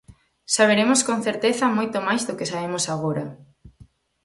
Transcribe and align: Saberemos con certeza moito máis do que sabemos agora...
Saberemos 0.55 0.99
con 1.07 1.17
certeza 1.27 1.75
moito 1.77 1.97
máis 2.07 2.21
do 2.27 2.37
que 2.37 2.49
sabemos 2.51 2.83
agora... 2.95 3.25